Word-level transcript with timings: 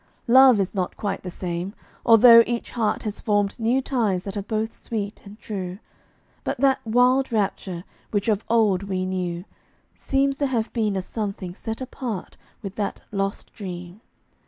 Love 0.27 0.59
is 0.59 0.73
not 0.73 0.97
quite 0.97 1.21
the 1.21 1.29
same, 1.29 1.75
although 2.03 2.41
each 2.47 2.71
heart 2.71 3.03
Has 3.03 3.19
formed 3.21 3.59
new 3.59 3.83
ties 3.83 4.23
that 4.23 4.35
are 4.35 4.41
both 4.41 4.75
sweet 4.75 5.21
and 5.25 5.37
true, 5.37 5.77
But 6.43 6.59
that 6.59 6.79
wild 6.83 7.31
rapture, 7.31 7.83
which 8.09 8.27
of 8.27 8.43
old 8.49 8.81
we 8.81 9.05
knew, 9.05 9.45
Seems 9.95 10.37
to 10.37 10.47
have 10.47 10.73
been 10.73 10.95
a 10.95 11.03
something 11.03 11.53
set 11.53 11.81
apart 11.81 12.35
With 12.63 12.77
that 12.77 13.01
lost 13.11 13.53
dream. 13.53 14.01